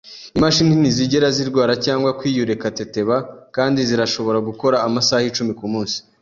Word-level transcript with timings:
Imashini 0.37 0.73
ntizigera 0.81 1.27
zirwara 1.37 1.73
cyangwa 1.85 2.09
kwiurekateteba 2.19 3.15
kandi 3.55 3.79
zirashobora 3.89 4.39
gukora 4.47 4.77
amasaha 4.87 5.27
icumi 5.31 5.53
kumunsi. 5.59 5.97